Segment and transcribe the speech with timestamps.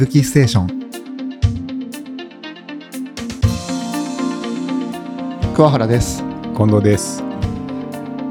[0.00, 0.66] ぶきステーション。
[5.54, 6.24] 桑原です。
[6.56, 7.22] 近藤です。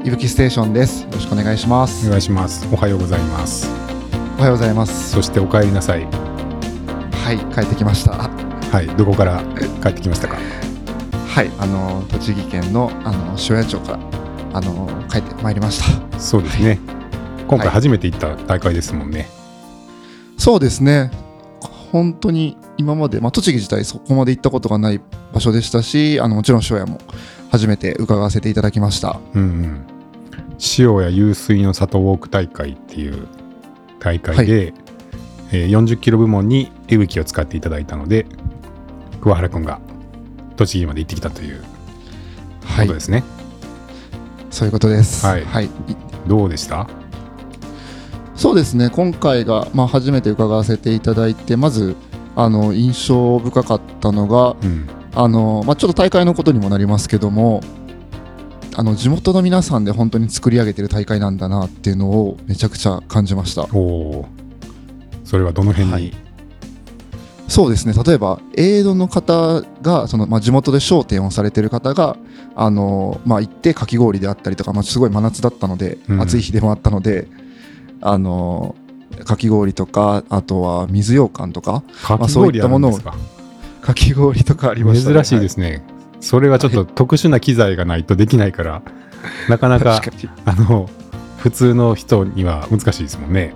[0.04, 1.04] いぶきステーションです。
[1.04, 2.08] よろしくお願いします。
[2.08, 2.66] お願いします。
[2.72, 3.68] おはようございます。
[4.36, 5.12] おはようございます。
[5.12, 6.06] そしてお帰りなさい。
[6.06, 8.14] はい帰ってきました。
[8.16, 9.40] はいどこから
[9.80, 10.38] 帰ってきましたか？
[11.28, 14.00] はいあの栃木県のあの塩谷町から
[14.54, 16.18] あの帰ってまいりました。
[16.18, 16.80] そうですね、
[17.46, 19.28] 今回初めて行った大会ですもんね、
[20.36, 21.12] そうですね
[21.92, 25.00] 本当に今まで、まあ、栃木自体そこまで行ったことがない
[25.32, 26.98] 場所でしたしあのもちろん塩谷も
[27.50, 29.18] 初めて伺わせていただきました。
[29.34, 29.86] うんうん。
[30.78, 33.26] 塩や湧水の里ウォーク大会っていう
[33.98, 34.66] 大会で、
[35.52, 38.24] えー40キロ部門にエブキを使っていただいたので
[39.20, 39.80] 桑原君が
[40.56, 41.64] 栃木まで行ってきたという
[42.64, 42.86] はい。
[42.86, 43.24] ことですね、
[44.50, 45.26] そういうことです。
[45.26, 45.44] はい。
[45.44, 45.70] はい、い。
[46.28, 46.86] どうでした？
[48.40, 48.88] そうですね。
[48.88, 51.94] 今回が、まあ、初めて伺わせていただいてまず
[52.34, 54.88] あの印象深かったのがうん。
[55.14, 57.60] あの、まあ、ちょっと大会のことにもなりますけども
[58.76, 63.66] あの地元の皆さんで本当に作り上げてる大会なんだなっていうのをめちゃくちゃ感じました。
[63.74, 64.28] おお
[65.24, 66.12] それはどの辺に、はい。
[67.46, 67.92] そうですね。
[67.92, 72.16] 例えばエイドの方がその、まあ、地元で商店をされてる方が
[72.54, 76.22] あの、まあ、行ってかき氷であったりとか、まあ、すごい真夏だったので、うん。
[76.22, 77.28] 暑い日でもあったので
[78.00, 78.74] あの
[79.24, 83.14] かき氷とかあとは水羊羹とかかきまあそうい氷ったものをか、
[83.82, 85.84] かき氷とかありましたね、珍しいですね、
[86.20, 88.82] それはちょっと特殊な機材がないとできないから、
[89.48, 90.30] なかなはい、か確かに。
[90.44, 90.88] あの
[91.38, 93.54] 普通の人には難しいですもんね。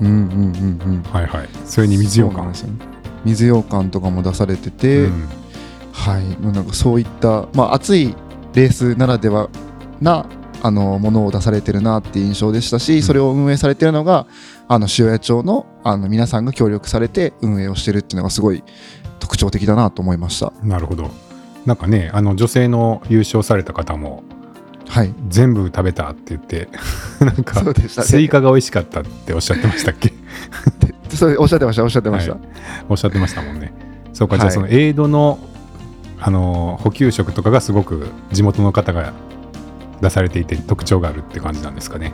[0.00, 1.02] うんうんうんうん。
[1.04, 1.48] はいはい。
[1.64, 2.74] それに水羊羹そうなんですよね。
[3.24, 5.28] 水羊羹とかも出されてて、うん。
[5.92, 8.14] はい、もうなんかそういった、まあ、暑い
[8.54, 9.48] レースならでは
[10.00, 10.26] な
[10.62, 13.02] あのものを出されてるなっていう印象でしたし、ん。
[13.02, 14.26] それを運営されてるのが
[14.68, 18.62] あの塩谷町のあの皆さんが協力されて運営をしてるっていうのがすごい
[19.18, 20.52] 特徴的だなと思いました。
[20.62, 21.10] なるほど。
[21.66, 24.22] なんかねあの女性の優勝された方も
[24.88, 26.68] はい、全部食べたって言って
[27.24, 28.06] なんかそうでしたね。
[28.06, 30.12] スイカが美味しかったっておっしゃってましたっけ？
[31.16, 32.32] それおっしゃってましたおっしゃってました。
[32.32, 32.40] はい。
[32.90, 33.72] おっしゃってましたもんね。
[34.12, 34.54] そうか、じゃあはい。
[34.54, 35.38] そのエイドの
[36.20, 39.12] あの補給食とかがすごく地元の方が
[40.02, 42.12] 出されていて特徴があるって感じなんですかね。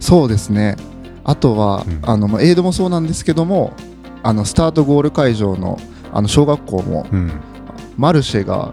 [0.00, 0.76] そうですね。
[1.24, 2.00] あとは、うん。
[2.02, 3.74] あのまあエイドもそうなんですけども
[4.22, 5.78] あのスタートゴール会場の
[6.12, 7.32] あの小学校もうん。
[7.98, 8.72] マルシェが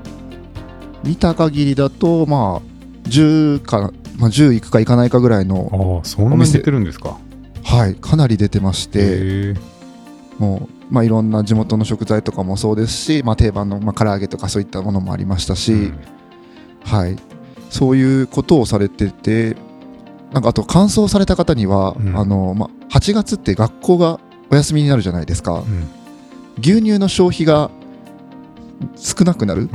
[1.04, 7.18] 見た限りだとまあ10か、まあ、10いくかいかないかぐらいの、ああそんなに出てるんですか。
[7.64, 9.56] はい、かなり出てまして
[10.38, 16.00] もう、まあ、いろんな地元の食材とかもそうですし、まあ、定番の、まあ、唐揚げとかそういったものもありましたし、うん。
[16.84, 17.16] はい、
[17.74, 19.58] そういうことをされてて
[20.32, 22.16] なんかあと完走された方には、うん。
[22.18, 24.20] あのまあ、8月って学校が
[24.52, 25.60] お休みになるじゃないですか。
[25.60, 25.88] うん。
[26.60, 27.70] 牛乳の消費が
[28.96, 29.66] 少なくなるっ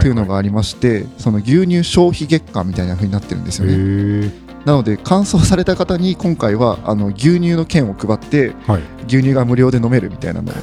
[0.00, 4.32] ていうのがありまして、その牛乳消費月間みたいな風になってるんですよね。
[4.64, 8.82] なので乾燥された方に今回はあの牛乳の券を配ってはい。
[9.06, 10.54] 牛乳が無料で飲めるみたいなのを。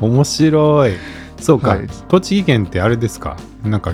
[0.06, 0.92] 面白い。
[1.40, 1.86] そうか、はい。
[2.08, 3.36] 栃木県ってあれですか？
[3.66, 3.92] なんか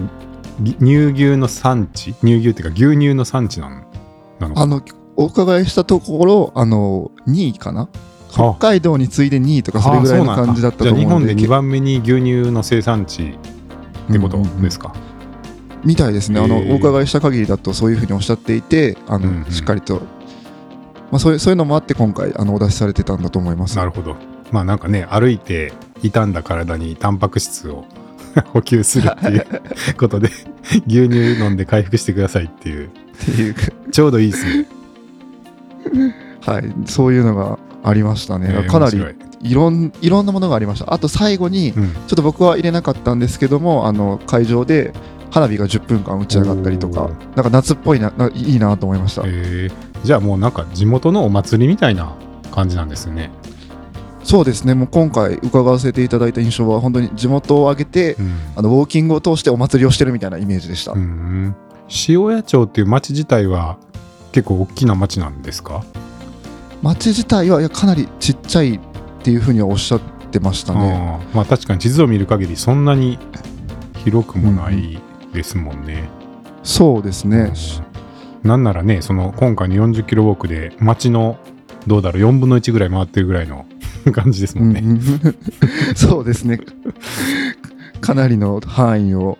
[0.61, 2.15] ぎ乳牛の産地？
[2.15, 3.77] 乳牛っていうか牛乳の産地なの
[4.39, 4.83] なのかあの
[5.17, 7.89] お伺いしたところあの2位かな？
[8.31, 13.39] 北海道に次いで2位とかそれぐらいの感じだったとじゃあ日思うので本で2番目に牛乳の生産地
[14.09, 14.95] ってことですか、
[15.85, 16.41] みたいですね。
[16.41, 19.51] あのお伺いした限りだとそういうふうにおっしゃっていてあの、うんうん。
[19.51, 20.01] しっかりと、
[21.11, 23.77] まあ、そういうそういうのもあって今回あのお出しされてたんだと思います。
[23.77, 24.17] なるほど。
[24.51, 27.85] まあなんかね歩いて傷んだ体にタンパク質を
[28.53, 29.47] 補給するっていう
[29.99, 30.31] ことで
[30.87, 32.87] 牛乳飲んで回復してくださいっていう。
[32.87, 32.91] っ
[33.25, 33.55] ていう。
[33.91, 34.67] ちょうどいいですね、
[36.41, 36.75] はい。
[36.87, 38.99] そういうのがありましたね、えーかなり
[39.43, 39.51] い。
[39.51, 40.93] いろんいろんなものがありました。
[40.93, 41.93] あと最後に、うん。
[41.93, 44.93] ちょっと僕は入れなかったんですけどもあの会場で
[45.31, 49.73] 花火が10分間打ち上がったりとかなんか夏っぽいなないいなと思いました、えー。
[50.05, 52.15] じゃあもうなんか地元のお祭りみたいな
[52.51, 53.31] 感じなんですね。
[54.23, 54.75] そうですね。
[54.75, 58.37] もう今回伺わせていただいた印象は本当に地元を挙げてうん。
[58.57, 61.55] あのウォーキングを通してお祭りをしてるみたいなイメージでした、うん。
[62.09, 63.79] 塩谷町っていう町自体は
[64.33, 65.85] 結構大きな町なんですか、
[66.83, 68.81] 街自体はいやかなりちっちゃいっ
[69.23, 71.21] ていうふうにはおっしゃってましたね。
[71.35, 73.19] まあ確かに地図を見る限りそんなに
[74.05, 75.01] 広くもない
[75.35, 76.09] ですもんね。
[76.63, 77.53] そうですね、
[78.45, 78.49] うん。
[78.49, 81.39] なんならねその今回の40キロウォークで町の
[81.87, 83.67] どうだろう4分の1ぐらい回ってるぐらいの
[84.13, 84.81] 感じですもんね。
[84.81, 85.01] うん
[85.95, 86.61] そうですね。
[88.01, 89.39] かなりの範囲を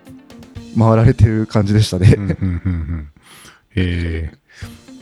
[0.77, 3.07] 回られてる感じでしたね、うんうんうんうん。
[3.75, 4.43] えー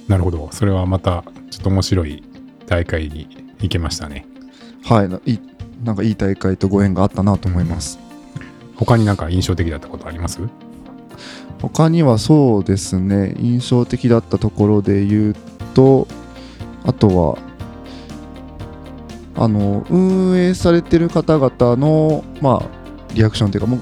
[0.07, 0.49] なるほど。
[0.51, 2.21] それはまたちょっと面白い
[2.67, 3.27] 大会に
[3.59, 4.25] 行けましたね。
[4.83, 5.09] はい。
[5.09, 5.39] ないい
[5.85, 7.97] なんかいい大会とご縁があったなと思います、
[8.75, 10.39] 他になんか印象的だったことあります？
[11.61, 13.35] 他にはそうですね。
[13.39, 15.35] 印象的だったところで言う
[15.73, 16.07] と
[16.83, 17.37] あとは
[19.35, 23.79] あの運営されてる方々のまあリアクションというかもう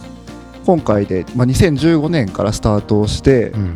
[0.65, 3.75] 今回で、まあ、2015年からスタートをして、うん。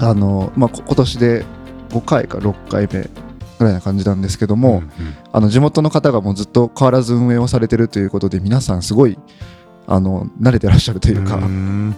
[0.00, 1.44] あのまあ、こ今年で
[1.90, 3.08] 5回か6回目
[3.58, 4.90] ぐらいな感じなんですけども、んん。
[5.30, 9.18] あの地元の方がもうずっと変わらず運営をされてるということで皆さんすごい
[9.86, 11.96] あの慣れてらっしゃるというか、ーん。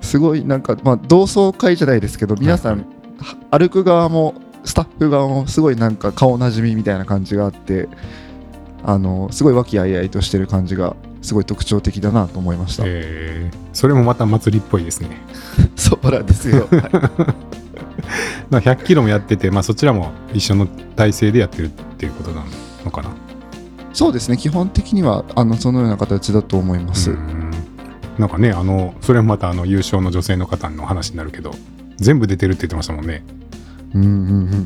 [0.00, 2.86] すごいなんか、まあ、同窓会じゃないですけど皆さん、
[3.50, 7.88] 歩く側もスタッフ側もすごいなんか顔なじみみたいな感じがあって
[8.82, 13.58] あのすごい和気あいあいとしてる感じがすごい特徴的だなと思いました、えー。
[13.72, 15.08] それもまた祭りっぽいですね。
[15.74, 16.90] そうなんですよ、 はい。
[18.50, 22.44] まあ100キロもやってて、まあ、そちらも一緒の体制でやってるっていうことな
[22.84, 23.08] のかな。
[23.94, 24.36] そうですね。
[24.36, 27.50] 基本的にはあのそのような形だと思います、ん。
[28.18, 31.52] なんかね、あの、それもまたあの優勝の女性の方の話になるけど、
[31.96, 33.24] 全部出てるって言ってましたもんね。
[33.94, 34.08] うんうん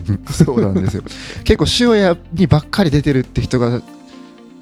[0.08, 1.02] うん、そうなんですよ。
[1.44, 3.82] 結構塩屋にばっかり出てるって人が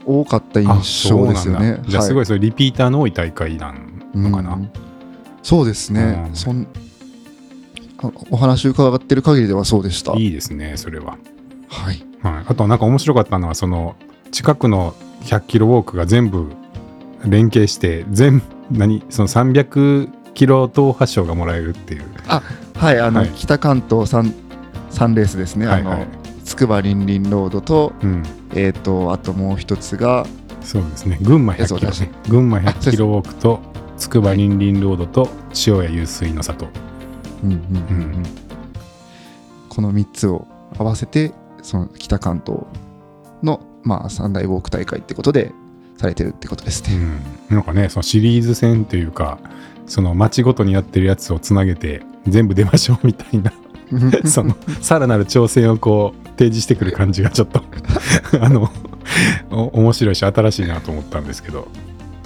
[0.05, 1.81] 多かった印象ですよね。
[1.87, 4.71] じゃあすごいそれリピーターの多い大会なんのかな、うん、
[5.43, 6.67] そうですね、うん、そん
[8.31, 10.13] お話伺ってる限りではそうでした。
[10.17, 11.17] いいですねそれは。
[11.69, 13.97] はい、はい、あとなんか面白かったのはその
[14.33, 16.51] 近くの100キロウォークが全部
[17.25, 19.03] 連携して全何？
[19.11, 22.05] その300キロ党発賞がもらえるっていう。
[22.29, 22.43] あ
[22.75, 23.01] はい。
[23.01, 24.35] あの、はい、北関東さん
[24.91, 25.69] 3レースですね、
[26.45, 27.93] つくばりんりんロードと,、
[28.55, 30.27] えーと、あともう一つが
[30.63, 31.19] そうですね。
[31.23, 33.61] 群馬100キロ、ね、群馬100キロウォークと
[33.97, 35.29] つくばりんりんロードと
[35.67, 36.67] 塩谷湧水の里、
[39.69, 40.47] この3つを
[40.79, 41.33] 合わせて
[41.63, 42.63] その北関東
[43.43, 45.53] の、まあ、三大ウォーク大会ってことで
[45.99, 46.97] されてるってことですね、
[47.51, 49.39] うん、なんかねそのシリーズ戦というか
[49.87, 53.53] その町ごとにやってるやつをつなげて全部出ましょうみたいな
[54.25, 57.63] そのさらなる挑戦をこう提示してくる感じがちょっと
[58.41, 58.71] あの
[59.51, 61.69] お面白いし新しいなと思ったんですけど。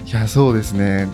[0.06, 1.08] いやそうですね。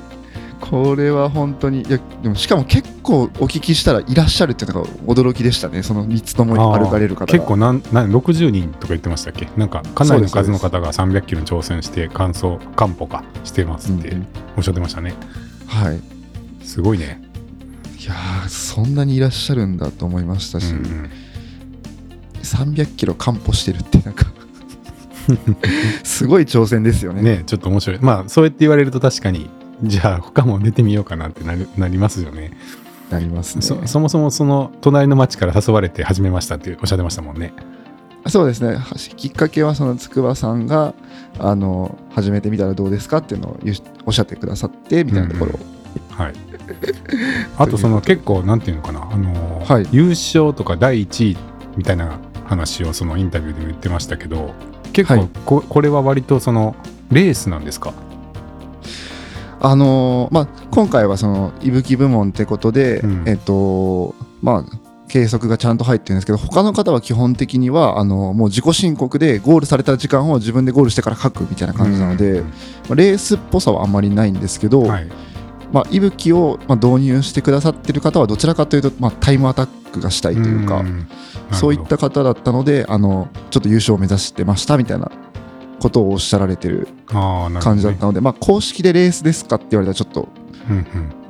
[0.61, 5.83] これは本当にいやでもしかも結構お聞きしたらいらっしゃるっていうのが驚きでしたね。
[5.83, 7.27] その3つとも歩かれる方が。
[7.27, 9.49] 結構なんなん60人とか言ってましたっけ？
[9.57, 14.27] なんかかなりの数の方が300キロに挑戦して完走完歩かしてますってうんうん。
[14.57, 15.15] おっしゃってましたね、
[15.67, 16.01] はい。
[16.65, 17.21] すごいね、
[18.07, 21.11] いやーそんなにいらっしゃるんだと思いましたし、うんうん。
[22.43, 24.27] 300キロ完歩してるってなんか
[26.05, 27.23] すごい挑戦ですよね。
[27.23, 27.99] ねちょっと面白い。
[28.01, 29.51] まあそうやって言われると確かに
[29.83, 32.53] じゃあ他も出てみようかなってなるなりますよね。
[33.11, 33.63] なりますね。
[33.63, 37.53] そそもそもその隣の町から誘われて始めましたっておっしゃってましたもんね。
[38.29, 38.77] そうですね。
[38.77, 40.95] はきっかけはその筑波さんが
[41.39, 43.59] あの始めてみたらどうですかっていうのを
[44.05, 45.59] おっしゃってくださってみたいなところを、
[46.17, 46.33] はい。
[47.59, 49.89] あとその結構なんていうのかなあのーはい。
[49.93, 51.37] 優勝とか第1位
[51.77, 54.55] みたいな話をそのインタビューでも言ってましたけど
[54.93, 55.29] 結構はい。
[55.45, 56.75] こ,、これは割とその
[57.11, 57.93] レースなんですか？
[59.61, 63.25] あのーまあ、今回はそのいぶき部門ってことで、うん。
[63.27, 64.77] えっとまあ
[65.09, 72.47] 計測がちゃんと入ってるんですけど他の方は基本的にはあのもう自己申告でゴールされた時間を自分でゴールしてから書くみたいな感じなので、うん。
[72.47, 72.53] ま
[72.91, 75.09] あレースっぽさはあんまりないんですけど、はい
[75.77, 81.07] まあ、いぶきをまあ導入してくださってる方はどちらかというと、まあ、タイムアタックがしたいというか、ん。
[81.53, 85.13] そういった方だったのであのちょっと優勝を目指してましたみたいな
[85.79, 90.29] ことをおっしゃられてる感じだったので、まあ、公式でレースですかって言われたらちょっと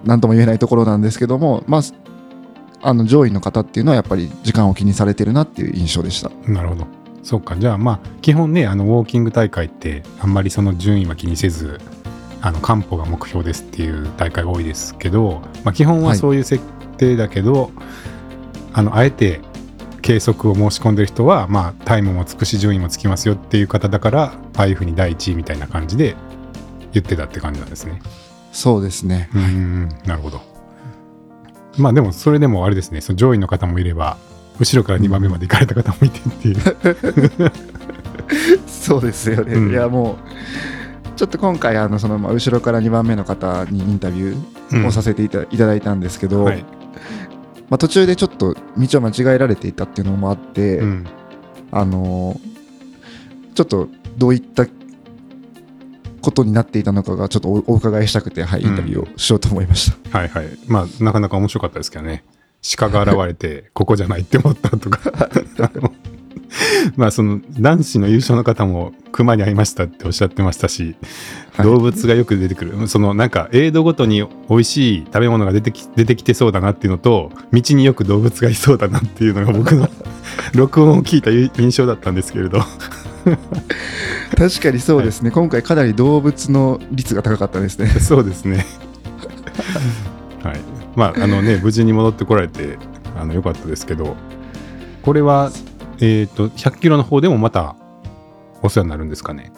[0.04, 1.82] 何とも言えないところなんですけども、まあ、
[2.82, 6.30] あの上位の方っていうのはやっぱり時間を気にされてるなっていう印象でした。
[6.48, 6.86] なるほど。
[7.24, 7.56] そうか。
[7.56, 11.80] じゃあまあ基本ねあのウォーキング大会ってあんまりその順位は気にせず
[12.46, 16.64] あの完歩が目標ですっていう大会が多いですけど、まあ、基本はそういう設
[16.96, 17.72] 定だけど、
[18.72, 19.40] あのあえて
[20.00, 24.22] 計測を申し込んでる人は、まあ、タイムもつくし順位もつきますよっていう方だから
[24.56, 26.14] ああいうふうに第1位みたいな感じで
[26.92, 28.00] 言ってたって感じなんですね。
[28.52, 29.28] そうですね。
[29.34, 30.40] うーんなるほど。
[31.78, 34.18] まあでもそれでもあれですねその上位の方もいれば
[34.60, 37.52] 後ろから2番目まで行かれた方もいてっていう。
[38.68, 39.54] そうですよね。
[39.54, 40.75] うんいやもう
[41.16, 46.62] ちょっと今回あのそのまあ後ろから2番目の方にインタビューをさせていた,、だいたんですけど、はい
[47.68, 51.06] まあ、途中でちょっと道を間違えられていたっていうのもあって、うん
[51.72, 52.56] あのー
[53.56, 54.66] ちょっとどういった
[56.20, 60.18] ことになっていたのかがちょっとおお伺いしたくて、はい、インタビューをしようと思いました。
[60.18, 60.46] はいはい。
[60.68, 62.22] まあ、なかなか面白かったですけどね。
[62.76, 65.00] 鹿が現れて、ここじゃないって思ったとか、
[66.96, 70.96] まあその男子の優勝の方も熊に会いましたっておっしゃってましたし、
[71.56, 71.66] はい。
[71.66, 72.88] 動物がよく出てくる。
[72.88, 79.88] そのなんかエイドごとに美味しい食べ物が出てき出てきてそうだなっていうのと道によく動物がいそうだなっていうのが僕の
[80.54, 82.60] 録音を聞いた印象だったんですけれど。
[84.36, 87.88] 確かにそうですね、今回かなり動物の率が高かったですね。
[87.88, 88.64] そうですね。
[90.42, 90.76] はい。
[90.96, 92.78] まああのね無事に戻ってこられて
[93.16, 94.16] あのよかったですけど
[95.02, 95.52] これは
[96.00, 97.76] えっ、と100キロの方でもまた
[98.62, 99.52] お世話になるんですかね？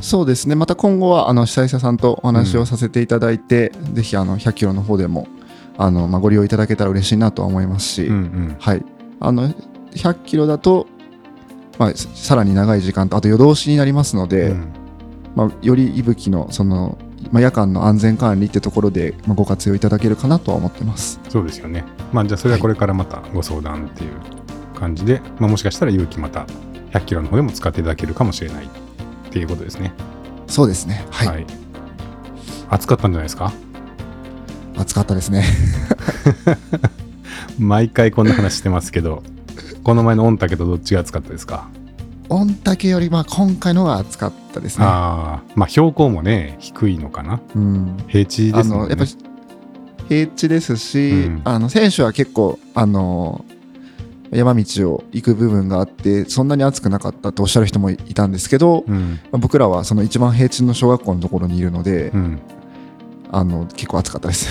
[0.00, 5.28] そうですね、また今後はあの主催者さんとお話をさせていただいて、ぜひあの100キロの方でも
[5.76, 8.56] あの、まあ、ご利用いただけたら嬉しいなとは思いますし、うんうん。
[8.58, 8.84] はい、
[9.20, 9.48] あの
[9.92, 10.86] 100キロだと、
[11.78, 14.72] まあ、ささらに長い時間と、あと夜通しになりますので、うん。
[15.34, 16.98] まあ、より息吹のその、
[17.30, 21.20] まあ、夜間の安全管理ってところで、まあ、ご活用いただけるかなとは思ってます。
[21.28, 21.84] そうですよね。
[22.12, 24.39] まあじゃあそれはこれからまたご相談っていう
[24.80, 26.46] 感じで、まあ、もしかしたら勇気また
[26.92, 28.64] 100キロの方でも使っていただけるかもしれない。
[28.64, 28.68] っ
[29.30, 29.92] ていうことですね。
[30.48, 31.46] そうですね、はい、
[32.68, 33.52] 暑かったんじゃないですか？
[34.76, 35.44] 暑かったですね。
[37.60, 39.22] 毎回こんな話してますけど、
[39.84, 41.68] この前の御嶽とどっちが暑かったですか、
[42.28, 44.84] 御嶽よりまあ今回のが暑かったですね。
[44.84, 47.40] ああ、まあ標高もね、低いのかな？
[47.54, 47.96] うん。
[48.08, 48.94] 平地ですもんね。
[48.94, 49.10] あのやっぱり
[50.08, 51.42] 平地ですし、うん。
[51.44, 53.44] あの選手は結構あの
[54.30, 62.38] 山道を行く部分があってそんなに暑くなかったとおっしゃる人もいたんですけど、うん、まあ僕らはその一番平地の小学校のところにいるので、うん。
[63.32, 64.48] あの結構暑かったです。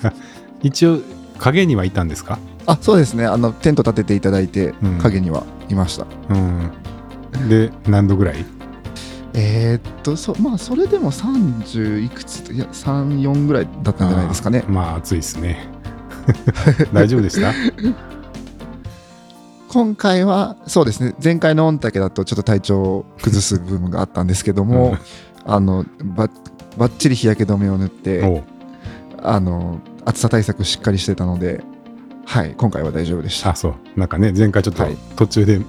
[0.62, 1.00] 一応、
[1.38, 2.38] 影にはいたんですか？
[2.64, 3.26] あそうですね。
[3.26, 4.98] あのテント立てていただいてうん。
[4.98, 6.70] 影にはいました、うん。
[7.50, 8.42] で、何度ぐらい？
[9.34, 14.64] えーっとそまあそれでも30いくついや34ぐらいだったんじゃないですかね。
[14.66, 15.68] まあ暑いですね。
[16.94, 17.52] 大丈夫でした？
[19.76, 21.14] 今回はそうですね。
[21.22, 24.96] 前回の御嶽だとちょっと体調を崩す部分があったんですけども、
[25.44, 26.30] あのば
[26.78, 28.42] ばっちり日焼け止めを塗って
[29.22, 31.62] あの暑さ対策しっかりしてたので
[32.24, 33.50] はい今回は大丈夫でした。
[33.50, 33.74] あ、そう。
[34.00, 34.96] なんかね、前回ちょっとはい。
[35.14, 35.60] 途中で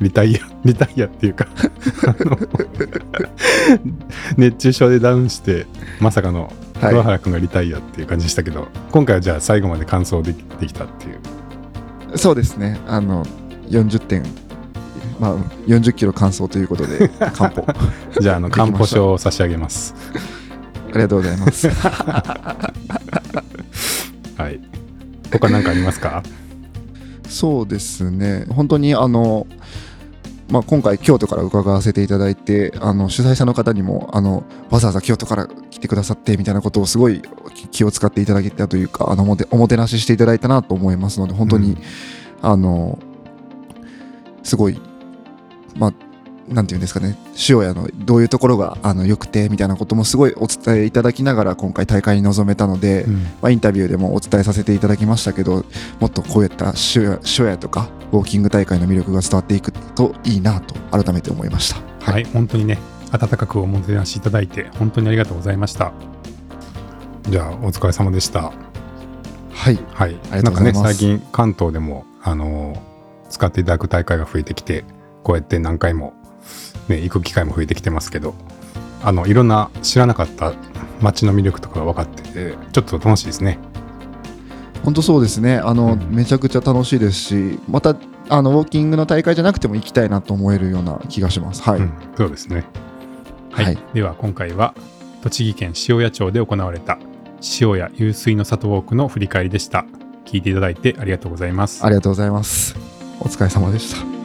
[0.00, 1.48] リタイア、 リタイアっていうか
[4.38, 5.66] 熱中症でダウンして、
[5.98, 6.90] まさかのはい。
[6.90, 12.16] 桑原君がリタイアっていう感じでしたけど、今回はじゃあ最後まで完走できできたっていう。
[12.16, 12.78] そうですね。
[12.86, 13.26] あの
[13.68, 14.22] 40点。
[15.18, 17.64] まあ40キロ完走ということで完歩。
[17.66, 17.74] あ
[18.20, 18.72] じゃあ、あの、できました。
[18.72, 19.94] 完歩証を差し上げます。
[20.96, 21.68] りがとうございます。
[24.36, 24.60] はい。
[25.30, 26.24] 他何かありますか？
[27.28, 28.46] そうですね。
[28.48, 29.46] 本当にあの
[30.48, 37.20] まあ、今回京都から伺わせていただいてあの主催者の方にもあのわざわざ京都から来てくださってみたいなことをすごい
[37.72, 41.78] 気を使っていただけたというかあのおもておもてなししていただいたなと思いますので本当に、うん。
[42.42, 42.96] あの
[44.46, 44.80] すごい
[45.76, 45.92] まあ
[46.48, 55.64] なんていうんですかね塩屋のどういうところがあの良くてみたいなこともすごいお伝えいただきながら今回大会に臨めたので、うんまあ、インタビューでもお伝えさせていただきましたけど
[55.98, 62.12] もっとこういった塩屋とかウォーキング大会の魅力が伝わっていくといいなと改めて思いました。
[62.12, 62.78] はい、本当にね、
[63.10, 65.92] 温かくおもてなしいただいて、本当にありがとうございました。
[67.28, 68.52] じゃあ、お疲れ様でした。
[69.50, 70.06] はい、はい。
[70.06, 72.95] ありがとうございますなんかね、最近関東でも、あのー
[73.36, 74.84] 使っていただく大会が増えてきて、
[75.22, 76.14] こうやって何回も、
[76.88, 78.34] ね、行く機会も増えてきてますけど、
[79.04, 80.54] あの、いろんな知らなかった
[81.00, 83.58] 街の魅力とかが分かってて、ちょっと楽しいですね。
[84.84, 87.96] 本当そうですねあの、うんめちゃくちゃ楽しいですしまた
[88.28, 91.62] あのウォーキングの大会じゃなくても行きたいなと思えるような気がします。
[91.62, 92.64] はい、うん、そうですね。
[93.50, 93.64] はい。
[93.64, 94.74] はいでは、今回は、
[95.22, 96.98] 栃木県塩谷町で行われた、
[97.60, 99.86] 塩谷湧水の里ウォークの振り返りでした。
[100.24, 101.84] 聞いていただいてありがとうございます。
[101.84, 102.95] ありがとうございます。
[103.20, 104.15] お疲れ様でした。